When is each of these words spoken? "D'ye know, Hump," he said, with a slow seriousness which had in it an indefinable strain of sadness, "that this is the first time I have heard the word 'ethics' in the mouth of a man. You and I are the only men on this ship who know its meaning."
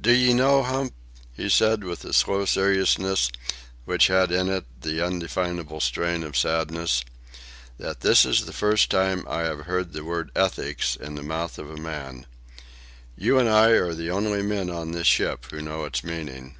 "D'ye 0.00 0.32
know, 0.32 0.62
Hump," 0.62 0.94
he 1.34 1.50
said, 1.50 1.84
with 1.84 2.02
a 2.02 2.14
slow 2.14 2.46
seriousness 2.46 3.30
which 3.84 4.06
had 4.06 4.32
in 4.32 4.48
it 4.48 4.64
an 4.84 4.98
indefinable 4.98 5.78
strain 5.80 6.22
of 6.22 6.38
sadness, 6.38 7.04
"that 7.76 8.00
this 8.00 8.24
is 8.24 8.46
the 8.46 8.54
first 8.54 8.90
time 8.90 9.26
I 9.28 9.40
have 9.42 9.66
heard 9.66 9.92
the 9.92 10.04
word 10.06 10.30
'ethics' 10.34 10.96
in 10.96 11.16
the 11.16 11.22
mouth 11.22 11.58
of 11.58 11.68
a 11.70 11.76
man. 11.76 12.24
You 13.14 13.38
and 13.38 13.46
I 13.50 13.72
are 13.72 13.92
the 13.92 14.10
only 14.10 14.40
men 14.40 14.70
on 14.70 14.92
this 14.92 15.06
ship 15.06 15.44
who 15.50 15.60
know 15.60 15.84
its 15.84 16.02
meaning." 16.02 16.56